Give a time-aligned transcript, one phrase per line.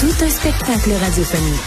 [0.00, 1.60] Tout un spectacle radiophonique.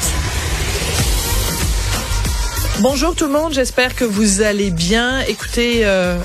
[2.82, 5.20] Bonjour tout le monde, j'espère que vous allez bien.
[5.28, 6.18] Écoutez, euh,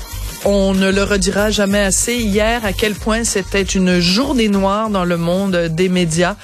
[0.45, 5.03] on ne le redira jamais assez hier à quel point c'était une journée noire dans
[5.03, 6.35] le monde des médias.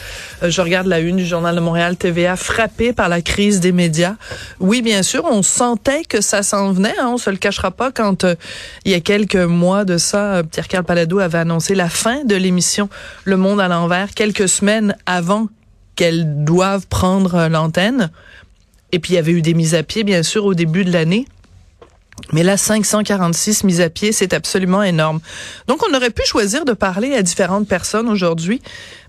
[0.44, 3.72] Euh, je regarde la une du Journal de Montréal TVA frappé par la crise des
[3.72, 4.16] médias.
[4.59, 7.91] Oui, bien sûr, on sentait que ça s'en venait, hein, on se le cachera pas
[7.91, 8.36] quand euh,
[8.84, 12.36] il y a quelques mois de ça, euh, Pierre-Carl Palado avait annoncé la fin de
[12.36, 12.89] l'émission
[13.23, 15.48] Le Monde à l'envers quelques semaines avant
[15.95, 18.11] qu'elle doive prendre l'antenne.
[18.92, 20.92] Et puis il y avait eu des mises à pied bien sûr au début de
[20.92, 21.25] l'année.
[22.31, 25.19] Mais là, 546 mises à pied, c'est absolument énorme.
[25.67, 28.61] Donc, on aurait pu choisir de parler à différentes personnes aujourd'hui,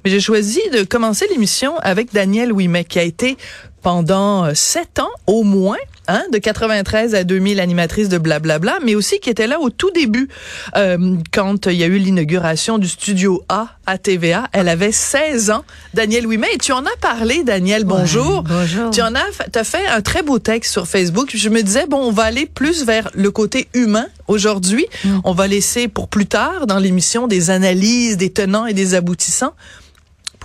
[0.04, 3.36] mais j'ai choisi de commencer l'émission avec Danielle Ouimet, qui a été
[3.82, 8.94] pendant euh, sept ans au moins, hein, de 93 à 2000 animatrice de Blablabla, mais
[8.94, 10.28] aussi qui était là au tout début
[10.76, 14.48] euh, quand il y a eu l'inauguration du studio A à TVA.
[14.52, 17.84] Elle avait 16 ans, Danielle Ouimet, et tu en as parlé, Danielle.
[17.84, 18.38] Bonjour.
[18.38, 18.90] Ouais, bonjour.
[18.90, 21.30] Tu en as, as fait un très beau texte sur Facebook.
[21.34, 24.86] Je me disais bon, on va aller plus vers le côté humain aujourd'hui.
[25.04, 25.18] Mm.
[25.24, 29.54] On va laisser pour plus tard dans l'émission des analyses, des tenants et des aboutissants.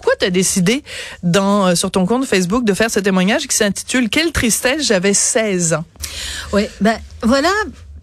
[0.01, 0.83] Pourquoi tu as décidé
[1.23, 5.73] euh, sur ton compte Facebook de faire ce témoignage qui s'intitule Quelle tristesse, j'avais 16
[5.73, 5.85] ans?
[6.53, 7.51] Oui, ben voilà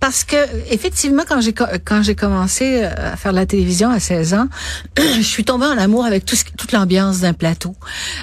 [0.01, 0.37] parce que
[0.71, 4.49] effectivement quand j'ai quand j'ai commencé euh, à faire de la télévision à 16 ans,
[4.97, 7.75] je suis tombée en amour avec tout ce, toute l'ambiance d'un plateau,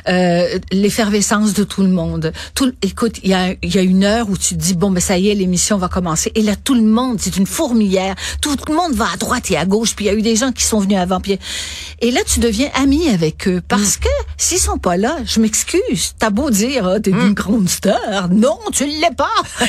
[0.07, 2.31] euh, l'effervescence de tout le monde.
[2.53, 4.91] Tout, écoute, il y a il y a une heure où tu te dis bon
[4.91, 6.31] ben ça y est l'émission va commencer.
[6.35, 9.57] Et là tout le monde c'est une fourmilière, tout, le monde va à droite et
[9.57, 11.37] à gauche puis il y a eu des gens qui sont venus avant puis
[11.99, 13.61] et là tu deviens ami avec eux.
[13.67, 14.01] Parce mm.
[14.01, 17.27] que s'ils sont pas là, je m'excuse, t'as beau dire oh, t'es mm.
[17.27, 19.29] une grande star, non tu l'es pas,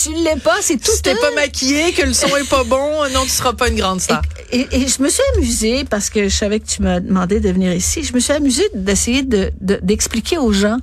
[0.00, 3.30] tu l'es pas, c'est tout pas maquillé, que le son est pas bon, non, tu
[3.30, 4.22] seras pas une grande star.
[4.52, 7.72] Et, je me suis amusée parce que je savais que tu m'as demandé de venir
[7.72, 8.04] ici.
[8.04, 10.78] Je me suis amusée d'essayer de, d'expliquer aux gens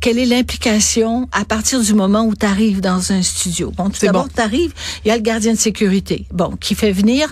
[0.00, 3.70] quelle est l'implication à partir du moment où tu arrives dans un studio?
[3.76, 4.30] Bon, tout d'abord, bon.
[4.34, 4.72] tu arrives,
[5.04, 7.30] il y a le gardien de sécurité, bon, qui fait venir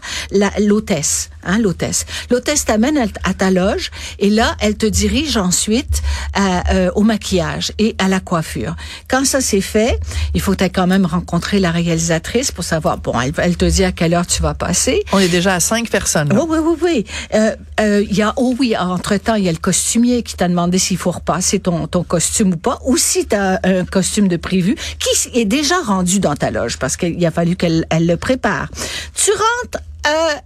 [0.58, 2.04] l'hôtesse, hein, l'hôtesse.
[2.30, 6.02] L'hôtesse t'amène à ta loge et là, elle te dirige ensuite
[6.34, 8.76] à, euh, au maquillage et à la coiffure.
[9.08, 9.98] Quand ça c'est fait,
[10.34, 13.92] il faut quand même rencontrer la réalisatrice pour savoir, bon, elle, elle, te dit à
[13.92, 15.04] quelle heure tu vas passer.
[15.12, 16.28] On est déjà à cinq personnes.
[16.28, 16.44] Là.
[16.44, 17.04] Oui, oui, oui, oui.
[17.34, 20.48] Euh, euh, il y a, oh oui, entre-temps, il y a le costumier qui t'a
[20.48, 24.36] demandé s'il faut repasser ton, ton costume pas, ou si tu as un costume de
[24.36, 28.16] prévu qui est déjà rendu dans ta loge parce qu'il a fallu qu'elle elle le
[28.16, 28.69] prépare.
[29.14, 29.84] Tu rentres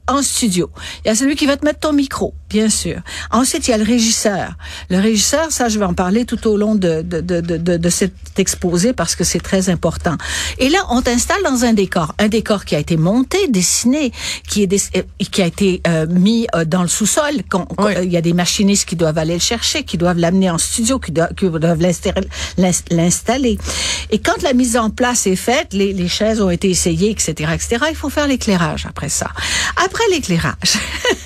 [0.08, 0.70] en studio.
[1.04, 3.00] Il y a celui qui va te mettre ton micro, bien sûr.
[3.30, 4.54] Ensuite, il y a le régisseur.
[4.90, 7.90] Le régisseur, ça, je vais en parler tout au long de, de, de, de, de
[7.90, 10.16] cet exposé parce que c'est très important.
[10.58, 12.14] Et là, on t'installe dans un décor.
[12.18, 14.12] Un décor qui a été monté, dessiné,
[14.48, 17.42] qui, est euh, qui a été euh, mis euh, dans le sous-sol.
[17.78, 17.92] Oui.
[18.02, 20.98] Il y a des machinistes qui doivent aller le chercher, qui doivent l'amener en studio,
[20.98, 21.80] qui, doivent, qui doivent
[22.90, 23.58] l'installer.
[24.10, 27.52] Et quand la mise en place est faite, les, les chaises ont été essayées, etc.,
[27.54, 29.28] etc., il faut faire l'éclairage après ça.
[29.76, 30.78] Après l'éclairage,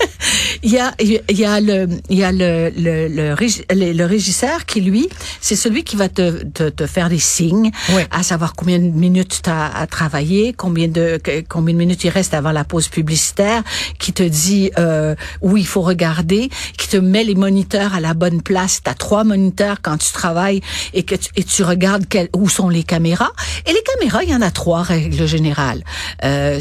[0.62, 4.66] il y a il y a le il y a le le, le, le régisseur
[4.66, 5.08] qui lui,
[5.40, 8.02] c'est celui qui va te, te, te faire des signes, oui.
[8.10, 12.10] à savoir combien de minutes tu as à travailler, combien de combien de minutes il
[12.10, 13.62] reste avant la pause publicitaire,
[13.98, 18.14] qui te dit euh, où il faut regarder, qui te met les moniteurs à la
[18.14, 18.80] bonne place.
[18.84, 20.60] Tu as trois moniteurs quand tu travailles
[20.94, 23.32] et que tu, et tu regardes quel, où sont les caméras.
[23.66, 25.82] Et les caméras, il y en a trois règles générales.
[26.24, 26.60] Euh,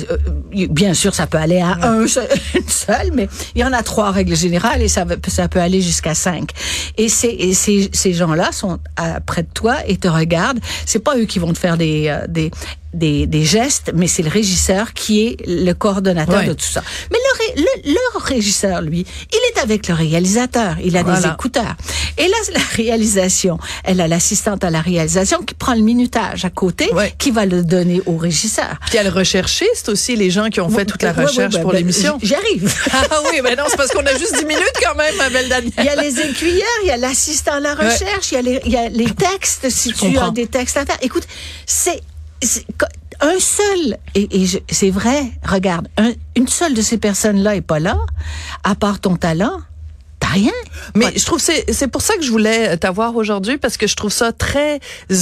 [0.70, 3.84] bien sûr, ça peut aller à un seul, une seule, mais il y en a
[3.86, 6.50] trois règles générales et ça, ça peut aller jusqu'à cinq.
[6.98, 8.80] Et, et ces, ces gens-là sont
[9.26, 10.60] près de toi et te regardent.
[10.86, 12.52] C'est pas eux qui vont te faire des, euh, des,
[12.94, 16.48] des, des, gestes, mais c'est le régisseur qui est le coordonnateur ouais.
[16.48, 16.82] de tout ça.
[17.56, 20.78] Le, le, régisseur, lui, il est avec le réalisateur.
[20.84, 21.20] Il a voilà.
[21.20, 21.76] des écouteurs.
[22.18, 26.50] Et là, la réalisation, elle a l'assistante à la réalisation qui prend le minutage à
[26.50, 27.14] côté, ouais.
[27.18, 28.78] qui va le donner au régisseur.
[28.82, 31.60] Puis il y a le recherchiste aussi, les gens qui ont fait toute la recherche
[31.62, 32.18] pour ben, l'émission.
[32.22, 32.74] J'arrive.
[32.94, 35.50] ah oui, mais non, c'est parce qu'on a juste 10 minutes quand même, ma belle
[35.50, 35.74] Danielle.
[35.78, 38.42] Il y a les écuyères, il y a l'assistant à la recherche, il y, a
[38.42, 40.30] les, il y a les textes, si Je tu comprends.
[40.30, 40.98] as des textes à faire.
[41.02, 41.28] Écoute,
[41.66, 42.02] c'est
[43.22, 47.80] un seul, et, et c'est vrai, regarde, un, une seule de ces personnes-là est pas
[47.80, 47.98] là,
[48.64, 49.60] à part ton talent,
[50.36, 50.52] rien.
[50.96, 53.96] Mais je trouve c'est c'est pour ça que je voulais t'avoir aujourd'hui parce que je
[53.96, 54.80] trouve ça très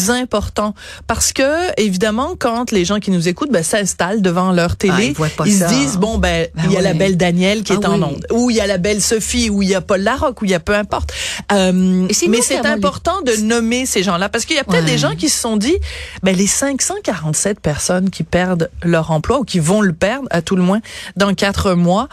[0.10, 0.74] important.
[1.08, 5.44] Parce que évidemment quand les gens qui nous écoutent ben, s'installent devant leur télé, ah,
[5.46, 7.92] ils, se disent bon ben, ben il y a la belle Danielle qui est ah
[7.92, 10.42] en onde ou il y a la belle Sophie ou il y a Paul Larocque
[10.42, 11.14] ou il y a peu importe.
[11.52, 15.16] Euh, mais c'est important de nommer ces gens-là parce qu'il y a peut-être des gens
[15.16, 15.76] qui se sont dit
[16.24, 20.56] ben les 547 personnes qui perdent leur emploi ou qui vont le perdre à tout
[20.56, 20.82] le moins
[21.16, 22.10] dans quatre mois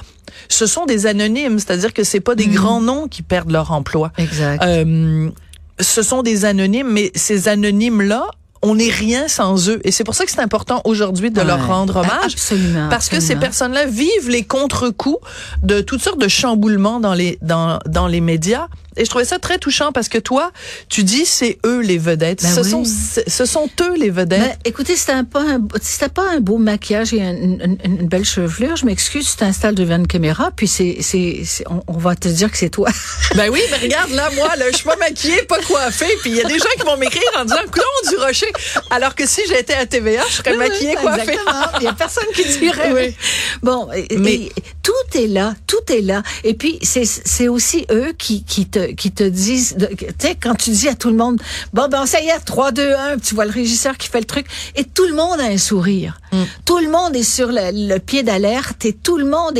[0.49, 2.55] ce sont des anonymes, c'est-à-dire que c'est pas des mm.
[2.55, 4.13] grands noms qui perdent leur emploi.
[4.19, 4.63] Exact.
[4.65, 5.31] Euh,
[5.79, 8.27] ce sont des anonymes, mais ces anonymes-là
[8.63, 9.81] on n'est rien sans eux.
[9.85, 12.35] Et c'est pour ça que c'est important aujourd'hui de leur rendre hommage.
[12.35, 12.89] Absolument.
[12.91, 15.19] Parce que ces personnes-là vivent les contre-coups
[15.63, 18.69] de toutes sortes de chamboulements dans les, dans, dans les médias.
[19.01, 20.53] Et je trouvais ça très touchant parce que toi,
[20.91, 22.43] tu dis c'est eux les vedettes.
[22.43, 24.41] Ben ce sont ce sont eux les vedettes.
[24.41, 28.77] Ben, écoutez, c'était pas un c'était pas un beau maquillage et une, une, belle chevelure.
[28.77, 31.43] Je m'excuse, tu t'installes devant une caméra, puis c'est c'est
[31.87, 32.91] on, va te dire que c'est toi.
[33.37, 36.37] ben oui, mais regarde là, moi, là, je suis pas maquillée, pas coiffée, puis il
[36.37, 38.53] y a des gens qui vont m'écrire en disant Claude du Rocher.
[38.91, 41.39] Alors que si j'étais à TVA, je serais maquillée, coiffée.
[41.81, 42.93] Il y a personne qui dirait.
[42.93, 43.17] Oui.
[43.63, 43.89] Bon,
[44.19, 44.51] mais
[44.83, 46.23] tout est là, tout est là.
[46.45, 50.55] Et puis c'est c'est aussi eux qui qui te qui te disent, tu sais, quand
[50.55, 51.41] tu dis à tout le monde,
[51.73, 54.27] bon, ben, ça y est, 3, 2, 1, tu vois le régisseur qui fait le
[54.27, 54.47] truc,
[54.77, 56.21] et tout le monde a un sourire.
[56.33, 56.43] Mm.
[56.65, 59.59] Tout le monde est sur le, pied d'alerte et tout le monde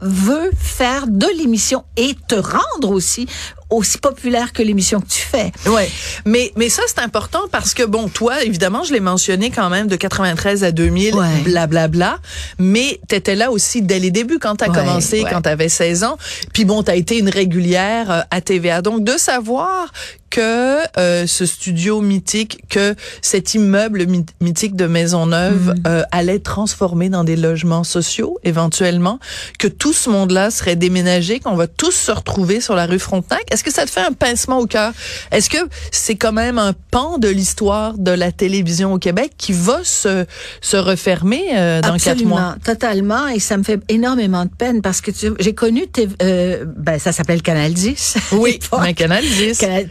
[0.00, 3.26] veut faire de l'émission et te rendre aussi
[3.72, 5.52] aussi populaire que l'émission que tu fais.
[5.66, 5.90] Ouais.
[6.24, 9.86] Mais mais ça c'est important parce que bon toi évidemment je l'ai mentionné quand même
[9.86, 11.14] de 93 à 2000
[11.44, 12.18] blablabla bla, bla,
[12.58, 15.68] mais tu étais là aussi dès les débuts quand tu as commencé quand tu avais
[15.68, 16.16] 16 ans.
[16.52, 18.82] Puis bon tu as été une régulière euh, à TVA.
[18.82, 19.92] Donc de savoir
[20.32, 24.06] que euh, ce studio mythique, que cet immeuble
[24.40, 25.82] mythique de Maisonneuve mm.
[25.86, 29.18] euh, allait transformer dans des logements sociaux éventuellement,
[29.58, 33.44] que tout ce monde-là serait déménagé, qu'on va tous se retrouver sur la rue Frontenac.
[33.50, 34.92] Est-ce que ça te fait un pincement au cœur?
[35.32, 35.58] Est-ce que
[35.90, 40.24] c'est quand même un pan de l'histoire de la télévision au Québec qui va se
[40.62, 42.56] se refermer euh, dans quatre mois?
[42.64, 45.84] Totalement, et ça me fait énormément de peine parce que j'ai connu,
[46.22, 48.16] euh, ben ça s'appelle Canal 10.
[48.32, 49.58] Oui, mais Canal 10.
[49.58, 49.86] Canal,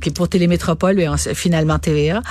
[0.00, 2.22] qui est pour Télémétropole et finalement TVA.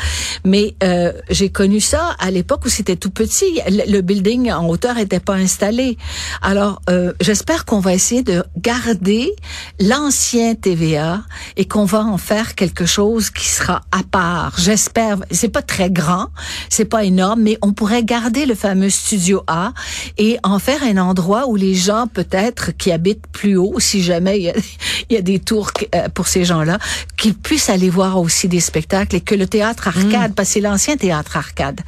[0.46, 3.60] Mais euh, j'ai connu ça à l'époque où c'était tout petit.
[3.68, 5.98] Le, building en hauteur n'était pas installé.
[6.42, 9.32] Alors, euh, j'espère qu'on va essayer de garder
[9.80, 11.22] l'ancien TVA
[11.58, 14.54] et qu'on va en faire quelque chose qui sera à part.
[14.58, 15.18] J'espère.
[15.32, 16.28] C'est pas très grand,
[16.70, 19.74] c'est pas énorme, mais on pourrait garder le fameux studio A
[20.18, 24.40] et en faire un endroit où les gens peut-être qui habitent plus haut, si jamais
[24.40, 24.54] il y a,
[25.10, 26.80] il y a des tours euh, pour ces gens-là,
[27.20, 30.34] qu'ils puissent aller voir aussi des spectacles et que le théâtre arcade, mm.
[30.34, 31.82] parce que c'est l'ancien théâtre arcade,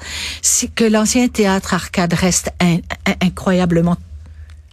[0.75, 2.51] que l'ancien théâtre arcade reste
[3.21, 3.97] incroyablement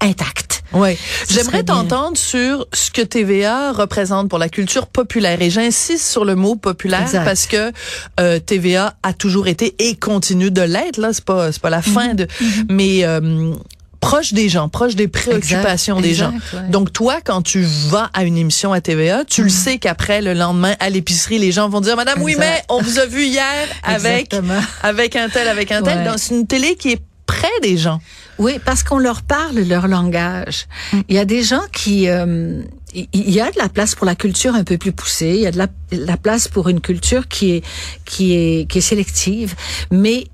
[0.01, 0.63] intact.
[0.73, 0.99] Ouais.
[1.29, 6.35] J'aimerais t'entendre sur ce que TVA représente pour la culture populaire et j'insiste sur le
[6.35, 7.73] mot populaire parce que
[8.21, 11.83] euh, TVA a toujours été et continue de l'être là, c'est pas c'est pas la
[11.83, 12.17] fin mm-hmm.
[12.17, 12.65] de mm-hmm.
[12.69, 13.55] mais euh,
[14.09, 16.33] proche des gens, proche des préoccupations des gens.
[16.71, 19.51] Donc toi, quand tu vas à une émission à TVA, tu le mm.
[19.51, 22.99] sais qu'après le lendemain à l'épicerie, les gens vont dire Madame, oui mais on vous
[22.99, 24.35] a vu hier avec
[24.83, 26.11] avec un tel, avec un tel.
[26.17, 28.01] C'est une télé qui est près des gens.
[28.39, 30.67] Oui, parce qu'on leur parle leur langage.
[30.93, 31.01] Mm.
[31.09, 32.63] Il y a des gens qui euh,
[32.95, 35.47] il y a de la place pour la culture un peu plus poussée, il y
[35.47, 37.65] a de la, la place pour une culture qui est
[38.07, 39.55] qui est qui est sélective,
[39.91, 40.25] mais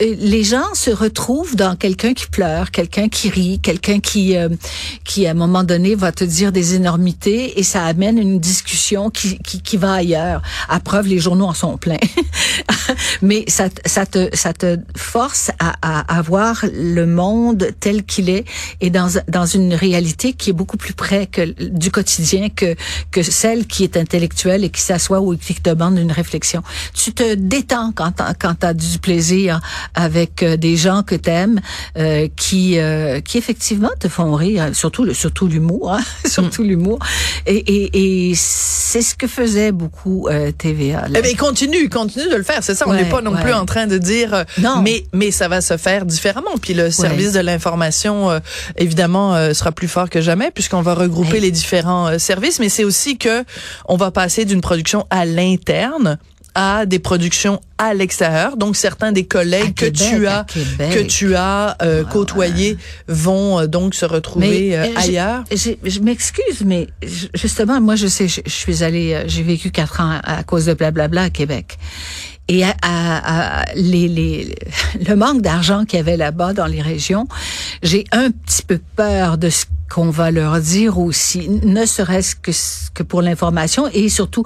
[0.00, 4.50] les gens se retrouvent dans quelqu'un qui pleure, quelqu'un qui rit, quelqu'un qui euh,
[5.04, 9.08] qui à un moment donné va te dire des énormités et ça amène une discussion
[9.08, 10.42] qui qui, qui va ailleurs.
[10.68, 11.96] À preuve, les journaux en sont pleins.
[13.22, 18.28] Mais ça ça te ça te force à, à, à voir le monde tel qu'il
[18.28, 18.44] est
[18.82, 22.74] et dans dans une réalité qui est beaucoup plus près que du quotidien que
[23.10, 26.62] que celle qui est intellectuelle et qui s'assoit ou qui te demande une réflexion.
[26.92, 29.62] Tu te détends quand quand as du plaisir
[29.94, 31.60] avec euh, des gens que t'aimes,
[31.96, 36.68] euh, qui euh, qui effectivement te font rire, surtout surtout l'humour, hein, surtout mm.
[36.68, 36.98] l'humour.
[37.46, 41.06] Et, et, et c'est ce que faisait beaucoup euh, TVA.
[41.14, 42.62] Eh bien, continue, continue de le faire.
[42.62, 42.86] C'est ça.
[42.88, 44.44] on n'est pas non plus en train de dire.
[44.58, 44.82] non.
[44.82, 46.56] Mais mais ça va se faire différemment.
[46.60, 48.40] Puis le service de l'information,
[48.76, 52.58] évidemment, sera plus fort que jamais puisqu'on va regrouper les différents services.
[52.58, 53.44] Mais c'est aussi que
[53.86, 56.18] on va passer d'une production à l'interne
[56.56, 58.56] à des productions à l'extérieur.
[58.56, 60.46] Donc certains des collègues que, tu as,
[60.78, 65.44] que tu as euh, côtoyés vont euh, donc se retrouver euh, ailleurs.
[65.52, 66.88] Je m'excuse, mais
[67.34, 71.24] justement, moi je sais, je, suis allée, j'ai vécu quatre ans à, cause de blablabla
[71.24, 71.76] à Québec.
[72.48, 74.54] Et à, à, les, les,
[75.06, 77.26] le manque d'argent qu'il y avait là-bas dans les régions,
[77.82, 82.52] j'ai un petit peu peur de ce qu'on va leur dire aussi, ne serait-ce que,
[82.94, 84.44] que pour l'information et surtout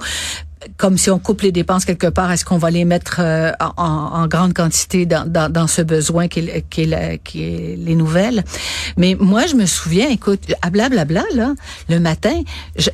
[0.77, 3.73] comme si on coupe les dépenses quelque part, est-ce qu'on va les mettre euh, en,
[3.77, 7.95] en, grande quantité dans, dans, dans ce besoin qui est, qui, est qui est les
[7.95, 8.43] nouvelles?
[8.97, 11.53] Mais moi, je me souviens, écoute, à blablabla, là,
[11.89, 12.41] le matin,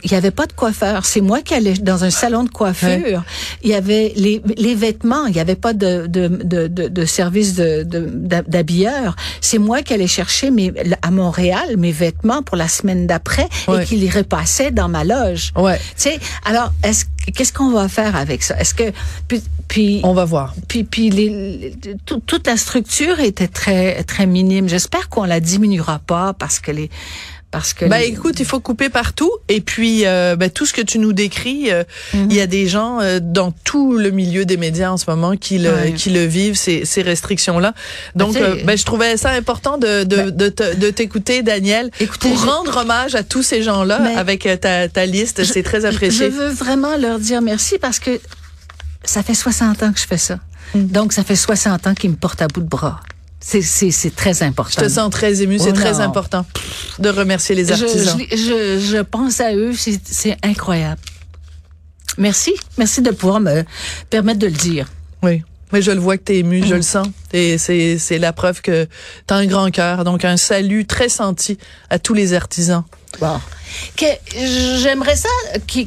[0.03, 1.05] il y avait pas de coiffeur.
[1.05, 3.23] C'est moi qui allais dans un salon de coiffure.
[3.63, 5.25] Il y avait les, les vêtements.
[5.25, 7.83] Il y avait pas de, de, de, de, de service de,
[8.47, 9.15] d'habilleur.
[9.41, 13.83] C'est moi qui allais chercher mes, à Montréal mes vêtements pour la semaine d'après et
[13.85, 15.51] qui les repassais dans ma loge.
[15.55, 15.77] Ouais.
[15.77, 18.59] Tu sais, alors, est-ce qu'est-ce qu'on va faire avec ça?
[18.59, 18.91] Est-ce que
[19.27, 20.53] puis, puis, on va voir.
[20.67, 24.69] Puis puis les, toute la structure était très très minime.
[24.69, 26.89] J'espère qu'on la diminuera pas parce que les
[27.57, 30.81] parce que ben écoute, il faut couper partout et puis euh, ben, tout ce que
[30.81, 31.83] tu nous décris, euh,
[32.13, 35.35] il y a des gens euh, dans tout le milieu des médias en ce moment
[35.35, 37.73] qui le qui le vivent ces, ces restrictions là.
[38.15, 42.77] Donc ben, ben, je trouvais ça important de de de, t'écouter Daniel écoutez, pour rendre
[42.77, 46.29] hommage à tous ces gens là avec ta ta liste, c'est très apprécié.
[46.29, 48.19] Je veux vraiment leur dire merci parce que
[49.03, 50.37] ça fait 60 ans que je fais ça.
[50.75, 50.85] Mm.
[50.85, 53.01] Donc ça fait 60 ans qu'ils me portent à bout de bras.
[53.39, 54.81] C'est très important.
[54.81, 55.59] Je te sens très ému.
[55.59, 56.45] C'est oh très important
[56.99, 58.19] de remercier les artisans.
[58.31, 59.73] Je, je, je pense à eux.
[59.75, 61.01] C'est incroyable.
[62.17, 62.53] Merci.
[62.77, 63.63] Merci de pouvoir me
[64.09, 64.87] permettre de le dire.
[65.23, 65.43] Oui.
[65.71, 67.07] Mais je le vois que tu es ému, je le sens.
[67.31, 68.85] C'est la preuve que
[69.27, 70.03] tu as un grand cœur.
[70.03, 71.57] Donc, un salut très senti
[71.89, 72.83] à tous les artisans.
[73.19, 73.39] Bon.
[74.77, 75.29] J'aimerais ça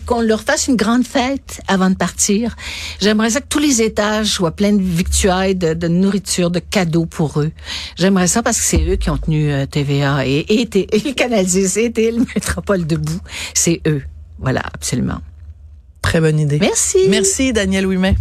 [0.06, 2.56] qu'on leur fasse une grande fête avant de partir.
[3.00, 7.40] J'aimerais ça que tous les étages soient pleins de victuailles, de, nourriture, de cadeaux pour
[7.40, 7.52] eux.
[7.96, 11.12] J'aimerais ça parce que c'est eux qui ont tenu euh, TVA et, et, et, le
[11.12, 13.20] Canal 10 et le Métropole debout.
[13.54, 14.02] C'est eux.
[14.38, 15.20] Voilà, absolument.
[16.02, 16.58] Très bonne idée.
[16.58, 16.98] Merci.
[17.08, 18.16] Merci, Daniel Ouimet.